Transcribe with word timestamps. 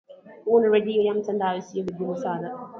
kuunda 0.43 0.69
redio 0.69 1.01
ya 1.01 1.13
mtandao 1.13 1.61
siyo 1.61 1.83
vigumu 1.85 2.17
sana 2.17 2.59